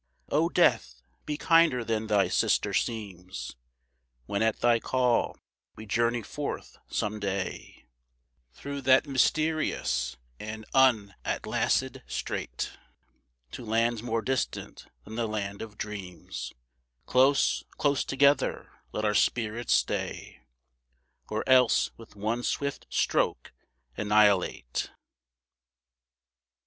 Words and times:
O 0.29 0.49
Death! 0.49 1.03
be 1.27 1.37
kinder 1.37 1.83
than 1.85 2.07
thy 2.07 2.27
sister 2.27 2.73
seems, 2.73 3.55
When 4.25 4.41
at 4.41 4.61
thy 4.61 4.79
call 4.79 5.37
we 5.75 5.85
journey 5.85 6.23
forth 6.23 6.79
some 6.89 7.19
day, 7.19 7.85
Through 8.51 8.81
that 8.81 9.05
mysterious 9.05 10.17
and 10.39 10.65
unatlased 10.73 11.99
strait, 12.07 12.71
To 13.51 13.63
lands 13.63 14.01
more 14.01 14.23
distant 14.23 14.87
than 15.05 15.13
the 15.13 15.27
land 15.27 15.61
of 15.61 15.77
dreams; 15.77 16.51
Close, 17.05 17.63
close 17.77 18.03
together 18.03 18.71
let 18.91 19.05
our 19.05 19.13
spirits 19.13 19.71
stay, 19.73 20.41
Or 21.29 21.47
else, 21.47 21.91
with 21.97 22.15
one 22.15 22.41
swift 22.41 22.87
stroke 22.89 23.53
annihilate! 23.95 24.89